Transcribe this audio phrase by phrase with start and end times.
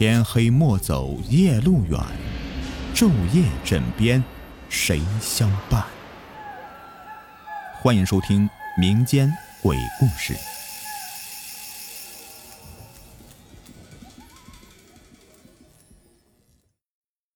[0.00, 2.00] 天黑莫走夜路远，
[2.94, 4.24] 昼夜枕边
[4.70, 5.84] 谁相伴？
[7.82, 9.30] 欢迎收听民间
[9.62, 10.34] 鬼故事。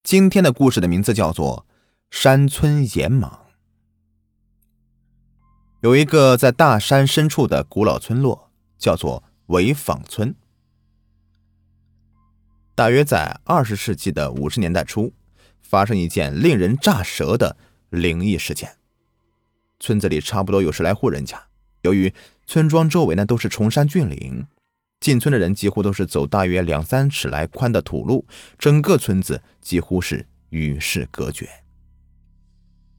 [0.02, 1.66] 今天的故事的名字叫做
[2.18, 3.20] 《山村野蟒》。
[5.82, 10.34] 有一个在大山深处的古老村落，叫做潍坊村。
[12.74, 15.12] 大约在二十世纪的五十年代初，
[15.62, 17.56] 发生一件令人咋舌的
[17.90, 18.76] 灵异事件。
[19.78, 21.40] 村子里差不多有十来户人家，
[21.82, 22.12] 由于
[22.46, 24.46] 村庄周围呢都是崇山峻岭，
[24.98, 28.26] 进村的人几乎都是走大约两三尺来宽的土路，
[28.58, 31.48] 整个村子几乎是与世隔绝。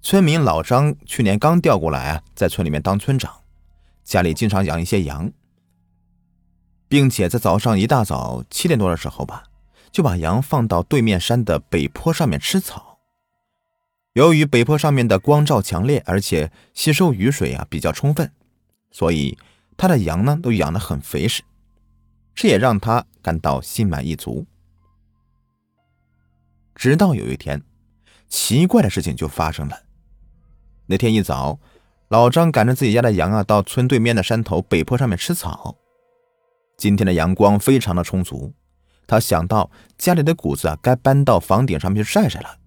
[0.01, 3.41] 村民老张去年刚调过来啊，在村里面当村长，
[4.05, 5.33] 家里经常养一些羊，
[6.87, 9.43] 并且在早上一大早七点多的时候吧。
[9.95, 12.99] 就把羊放到对面山的北坡上面吃草。
[14.11, 18.29] 由于北坡上面的光照强烈，而且吸收雨水啊比较充分，
[18.91, 19.37] 所以
[19.77, 21.43] 他的羊呢都养得很肥实，
[22.33, 24.45] 这也让他感到心满意足。
[26.75, 27.63] 直到有一天，
[28.27, 29.83] 奇怪的事情就发生了。
[30.87, 31.57] 那天一早，
[32.09, 35.77] 老张赶着自己家的羊啊到村对面的山头北坡上面吃草。
[36.77, 38.53] 今天的阳光非常的充足。
[39.07, 42.57] 他想到家里的谷子啊，该搬到房顶上面去晒晒了。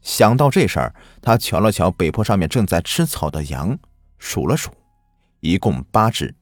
[0.00, 3.78] 想到这事儿，他瞧了瞧北坡上面正在吃草的羊，
[4.18, 4.70] 数了数，
[5.40, 6.34] 一共八只。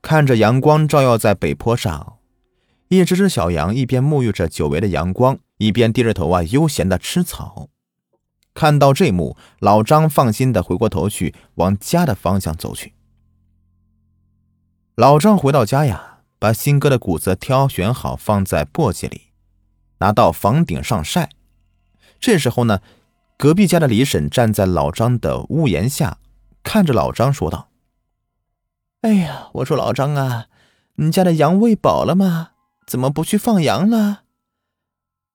[0.00, 2.18] 看着阳光照耀在北坡上，
[2.88, 7.68] 一只只小羊一边沐浴着久违的阳光，一边低着头啊，悠闲的吃草。
[8.54, 12.94] 看到这幕，老张放心的回过头去，往家的方向走去。
[14.96, 19.26] 老张回到家呀，把新割的谷子挑选好，放在簸箕里，
[19.98, 21.28] 拿到房顶上晒。
[22.18, 22.80] 这时候呢，
[23.36, 26.16] 隔壁家的李婶站在老张的屋檐下，
[26.62, 27.68] 看着老张说道
[29.02, 30.46] ：“哎呀，我说老张啊，
[30.94, 32.52] 你家的羊喂饱了吗？
[32.86, 34.22] 怎么不去放羊了？”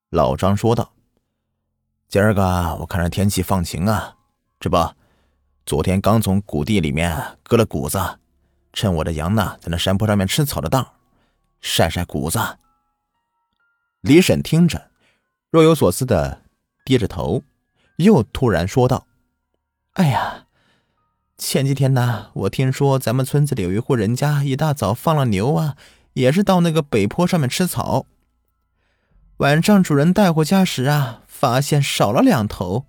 [0.09, 0.93] 老张说道
[2.09, 4.15] ：“今儿个我看着天气放晴啊，
[4.59, 4.95] 这不，
[5.67, 8.17] 昨天刚从谷地里面割了谷子。”
[8.73, 10.93] 趁我的羊呢在那山坡上面吃草的当，
[11.59, 12.39] 晒晒谷子。
[14.01, 14.89] 李婶听着，
[15.49, 16.41] 若有所思的
[16.85, 17.43] 低着头，
[17.97, 19.05] 又突然说道
[19.93, 20.45] ：“哎呀，
[21.37, 25.75] 前几天呢，我听说咱们村子里有一户人家一大早放了牛啊，
[26.13, 28.05] 也是到那个北坡上面吃草。
[29.37, 32.85] 晚上主人带回家时啊，发现少了两头。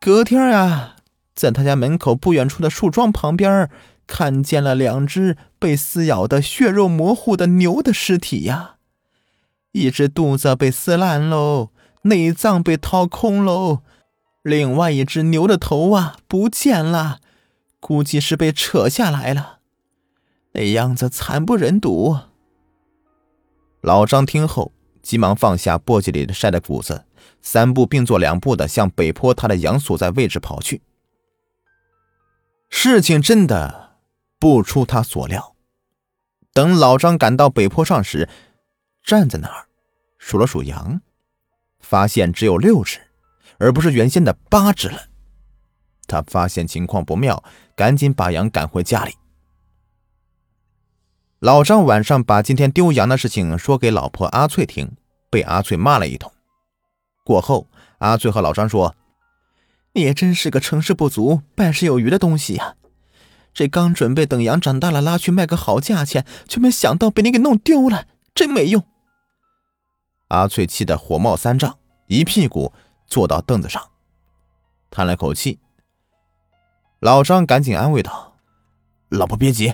[0.00, 0.96] 隔天啊，
[1.34, 3.70] 在他家门口不远处的树桩旁边。”
[4.06, 8.76] 看见了两只被撕咬的血肉模糊的牛的尸体呀，
[9.72, 11.70] 一只肚子被撕烂喽，
[12.02, 13.82] 内脏被掏空喽，
[14.42, 17.18] 另外一只牛的头啊不见了，
[17.80, 19.58] 估计是被扯下来了，
[20.52, 22.16] 那样子惨不忍睹。
[23.80, 24.72] 老张听后，
[25.02, 27.04] 急忙放下簸箕里的晒的谷子，
[27.42, 30.82] 三步并作两步的向北坡他的羊所在位置跑去。
[32.70, 33.85] 事情真的。
[34.38, 35.54] 不出他所料，
[36.52, 38.28] 等老张赶到北坡上时，
[39.02, 39.66] 站在那儿
[40.18, 41.00] 数了数羊，
[41.78, 43.00] 发现只有六只，
[43.58, 45.08] 而不是原先的八只了。
[46.06, 47.42] 他发现情况不妙，
[47.74, 49.14] 赶紧把羊赶回家里。
[51.38, 54.96] 老张晚上把今天丢羊的事情说给老婆阿翠听，
[55.30, 56.32] 被阿翠骂了一通。
[57.24, 57.68] 过后，
[57.98, 58.94] 阿翠和老张说
[59.92, 62.76] ：“你也真是个成事不足败事有余的东西呀。”
[63.56, 68.86] 这刚准备等羊长大了拉去卖个好价钱，却没想到被你给弄丢了，真没用！
[70.28, 72.74] 阿翠气得火冒三丈，一屁股
[73.06, 73.82] 坐到凳子上，
[74.90, 75.58] 叹了口气。
[77.00, 78.36] 老张赶紧安慰道
[79.08, 79.72] ：“老婆别急，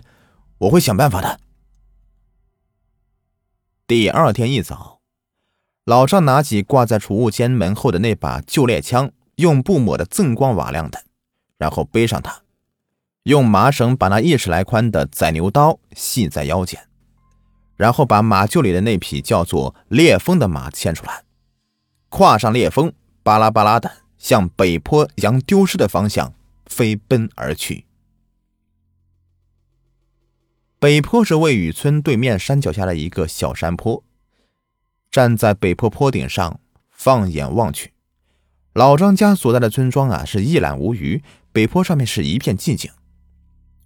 [0.58, 1.40] 我会想办法的。”
[3.88, 5.00] 第二天一早，
[5.84, 11.02] 老张拿起挂在储物间门后的那把旧猎枪，用布抹得锃光瓦亮的，
[11.58, 12.42] 然后背上它。
[13.24, 16.88] 用麻绳把那一尺来宽的宰牛刀系在腰间，
[17.76, 21.22] 然后把马厩里的那匹叫做烈风的马牵出来，
[22.08, 22.92] 跨上烈风，
[23.22, 26.34] 巴拉巴拉的向北坡羊丢失的方向
[26.66, 27.86] 飞奔而去。
[30.80, 34.02] 北坡是位于村对面山脚下的一个小山坡，
[35.12, 36.58] 站在北坡坡顶上，
[36.90, 37.92] 放眼望去，
[38.72, 41.22] 老张家所在的村庄啊是一览无余，
[41.52, 42.90] 北坡上面是一片寂静。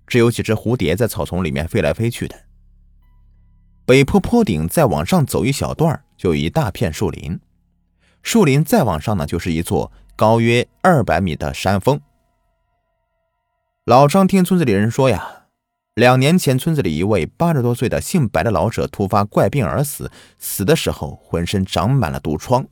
[0.07, 2.37] 只有几只蝴蝶在草丛里面飞来飞去的。
[3.85, 7.39] 北坡坡顶再往上走一小段，就有一大片树林。
[8.23, 12.01] 树林再往上呢，就是一座高约二百米的山峰。
[13.85, 15.45] 老张听村子里人说呀，
[15.95, 22.67] 两年前村子里一位八十多岁的姓白的老者突发怪病而死，死的时候浑身长满了毒疮，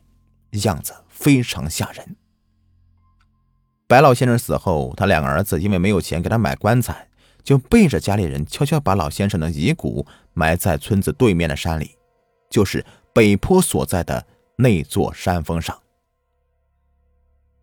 [0.64, 2.16] 样子非常吓人。
[3.86, 7.06] 白老先生死后，他两个儿子因为没有钱给他买棺材，
[7.44, 11.96] 就背着家里人悄悄把老先生的遗骨埋在村子对面的山里，
[12.50, 14.26] 就是北坡所在的
[14.56, 15.78] 那座山峰上。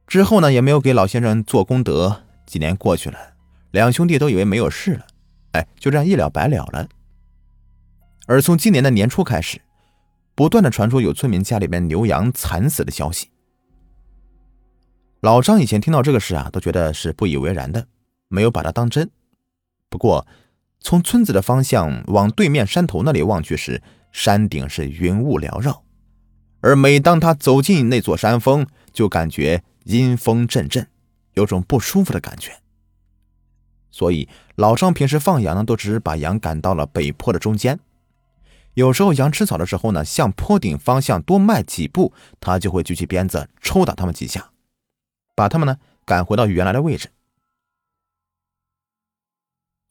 [0.08, 2.24] 之后呢，也没有给老先生做功德。
[2.46, 3.18] 几年过去了。
[3.72, 5.08] 两兄弟都以为没有事了，
[5.54, 6.86] 哎，就这样一了百了了。
[8.28, 9.62] 而从今年的年初开始，
[10.36, 13.30] 不断的传出有村民家里面牛羊惨死的消息。
[15.22, 17.88] 老张以前听到这个事啊，都觉得是不以为然的，
[18.28, 19.10] 没有把它当真。
[19.92, 20.26] 不过，
[20.80, 23.84] 从村子的方向往对面山头那里望去时，
[24.14, 25.84] 山顶是云雾缭绕，
[26.62, 30.88] 而每当他走进那座山峰，就感觉阴风阵阵，
[31.34, 32.54] 有种不舒服的感觉。
[33.92, 37.78] 所以老张平时放羊呢，都只是把羊赶到了北坡的中间。
[38.76, 44.52] 有时候羊吃草的时候呢，向坡顶方向多迈几步，他就会举起鞭子抽打他们几下，
[45.36, 47.10] 把他们呢赶回到原来的位置。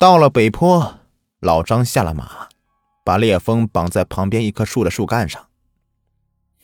[0.00, 0.98] 到了北坡，
[1.40, 2.48] 老张下了马，
[3.04, 5.46] 把烈风绑在旁边一棵树的树干上。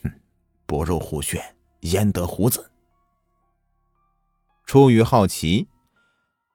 [0.01, 0.11] 哼，
[0.65, 2.71] 不入虎穴，焉得虎子？
[4.65, 5.67] 出于好奇。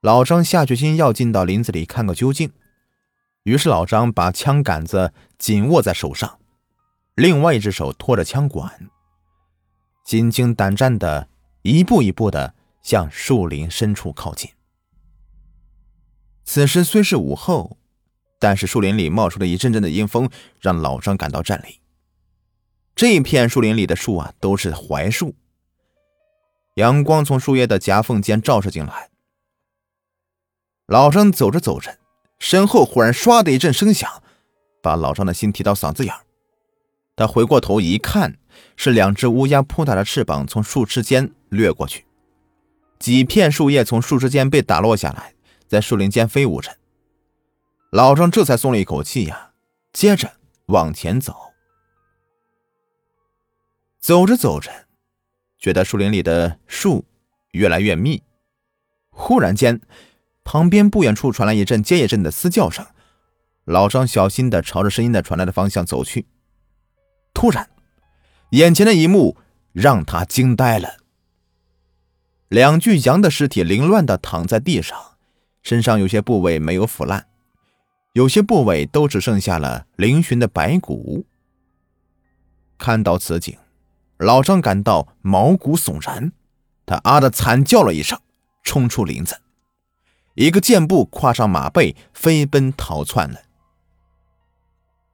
[0.01, 2.51] 老张下决心要进到林子里看个究竟，
[3.45, 6.41] 于是老张把枪杆子紧握在手上，
[7.15, 8.91] 另外一只手托着枪管，
[10.05, 11.29] 心惊胆战的
[11.63, 14.51] 一步一步的向树林深处靠近。
[16.45, 17.77] 此时虽是午后，
[18.39, 20.29] 但是树林里冒出的一阵阵的阴风
[20.61, 21.81] 让老张感到战栗。
[22.95, 25.35] 这一片树林里的树啊，都是槐树，
[26.75, 29.09] 阳光从树叶的夹缝间照射进来。
[30.87, 31.99] 老张走着走着，
[32.39, 34.23] 身后忽然唰的一阵声响，
[34.83, 36.15] 把老张的心提到嗓子眼
[37.17, 38.37] 他回过头一看，
[38.77, 42.05] 是两只乌鸦扑打着翅膀从树枝间掠过去，
[42.99, 45.35] 几片树叶从树枝间被打落下来，
[45.73, 46.77] 在树林间飞舞着。
[47.93, 49.53] 老张这才松了一口气呀，
[49.91, 50.31] 接着
[50.67, 51.35] 往前走。
[53.99, 54.71] 走着走着，
[55.59, 57.07] 觉得树林里的树
[57.53, 58.23] 越来越密，
[59.09, 59.81] 忽然间。
[60.45, 62.85] 旁边不远处传来一阵接一阵的嘶叫声，
[63.65, 66.27] 老张小心的朝着声音的传来的方向走去。
[67.33, 67.71] 突然，
[68.51, 69.39] 眼前的一幕
[69.73, 70.99] 让他惊呆了：
[72.49, 75.12] 两具羊的尸体凌乱的躺在地上，
[75.63, 77.27] 身上有些部位没有腐烂，
[78.13, 81.25] 有些部位都只剩下了嶙峋的白骨。
[82.77, 83.57] 看到此景，
[84.19, 86.33] 老张感到毛骨悚然，
[86.85, 88.19] 他啊的惨叫了一声，
[88.63, 89.41] 冲出林子。
[90.35, 93.43] 一个箭步跨上马背，飞奔逃窜了。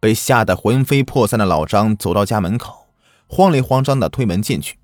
[0.00, 2.87] 被吓得魂飞魄散的老张走到家门口，
[3.27, 4.79] 慌里慌张的推门进去。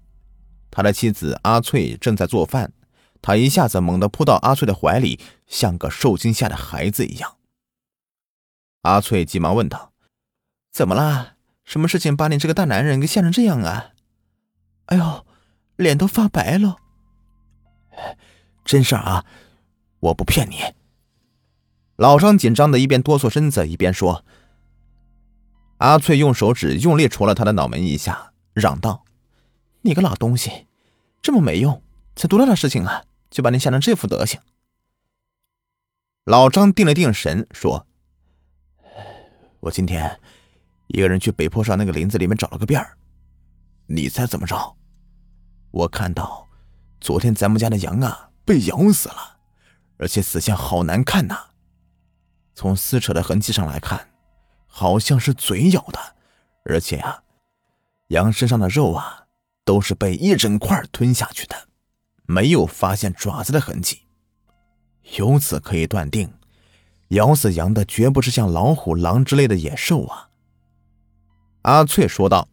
[0.70, 2.72] 他的妻子阿翠正在做饭，
[3.26, 7.36] 他一下子猛地扑到阿翠的怀里，像个受惊吓的孩子一样。
[8.82, 9.94] 阿翠急忙问道
[10.70, 11.36] ：“怎么啦？
[11.64, 13.92] 什么事情把你这个大男人给吓成这样啊
[14.92, 15.24] ？”“哎呦，
[15.76, 16.76] 脸都发白了。
[18.62, 19.24] ”“真事儿啊。”
[20.00, 20.56] 我不骗你。
[21.96, 24.22] 老张紧张的一边哆嗦身子一边说
[25.80, 29.06] ：“阿翠用手指用力戳了他的脑门一下，嚷道
[29.80, 30.66] ：‘你个老东西，
[31.22, 31.82] 这么没用，
[32.14, 33.02] 才多大的事情啊，
[33.34, 34.40] 就把你吓成这副德行。’”
[36.24, 37.88] 老张定了定神说
[39.58, 40.20] ：“我今天
[40.86, 42.96] 一个人去北坡上那个林子里面找了个遍儿，
[43.88, 44.76] 你猜怎么着？
[45.72, 46.48] 我看到
[47.00, 49.32] 昨天咱们家的羊啊被咬死了。”
[49.98, 51.50] 而且死相好难看呐！
[52.54, 54.10] 从撕扯的痕迹上来看，
[54.66, 56.16] 好像是嘴咬的，
[56.64, 57.22] 而且啊，
[58.08, 59.26] 羊身上的肉啊
[59.64, 61.68] 都是被一整块吞下去的，
[62.26, 64.02] 没有发现爪子的痕迹。
[65.18, 66.32] 由此可以断定，
[67.08, 70.30] 咬死羊的绝不是像老虎、狼之类的野兽啊！
[71.62, 72.48] 阿翠说道：“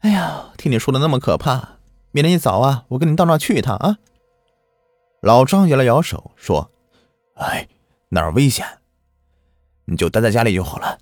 [0.00, 1.78] 哎呀，听你说的那么可怕，
[2.12, 3.98] 明天一早啊，我跟你到那去一趟啊！”
[5.22, 6.70] 老张摇了摇手，说
[7.36, 7.66] ：“哎，
[8.10, 8.66] 那儿危险，
[9.86, 10.98] 你就待在家里就好了。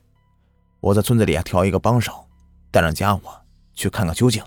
[0.80, 2.28] 我在村子里啊挑一个帮手，
[2.70, 3.42] 带上家伙
[3.74, 4.42] 去看看究竟。”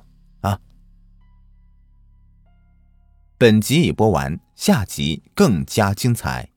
[3.37, 6.54] 本集已播完，下集更加精彩。